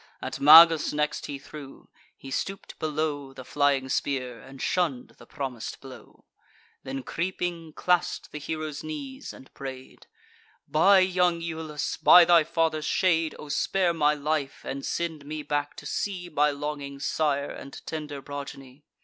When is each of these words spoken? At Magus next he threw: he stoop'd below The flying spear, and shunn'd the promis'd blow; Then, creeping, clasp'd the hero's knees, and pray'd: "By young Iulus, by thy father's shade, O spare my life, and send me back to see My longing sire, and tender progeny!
At 0.19 0.39
Magus 0.39 0.91
next 0.93 1.27
he 1.27 1.37
threw: 1.37 1.87
he 2.17 2.31
stoop'd 2.31 2.73
below 2.79 3.33
The 3.33 3.45
flying 3.45 3.87
spear, 3.87 4.41
and 4.41 4.59
shunn'd 4.59 5.09
the 5.19 5.27
promis'd 5.27 5.79
blow; 5.79 6.25
Then, 6.81 7.03
creeping, 7.03 7.73
clasp'd 7.73 8.31
the 8.31 8.39
hero's 8.39 8.83
knees, 8.83 9.31
and 9.31 9.53
pray'd: 9.53 10.07
"By 10.67 11.01
young 11.01 11.39
Iulus, 11.39 11.97
by 11.97 12.25
thy 12.25 12.43
father's 12.43 12.85
shade, 12.85 13.35
O 13.37 13.49
spare 13.49 13.93
my 13.93 14.15
life, 14.15 14.65
and 14.65 14.83
send 14.83 15.23
me 15.23 15.43
back 15.43 15.75
to 15.75 15.85
see 15.85 16.29
My 16.31 16.49
longing 16.49 16.99
sire, 16.99 17.51
and 17.51 17.79
tender 17.85 18.23
progeny! 18.23 18.85